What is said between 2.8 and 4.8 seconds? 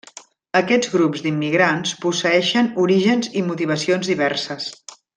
orígens i motivacions diverses.